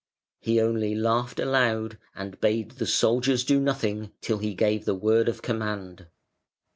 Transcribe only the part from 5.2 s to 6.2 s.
of command.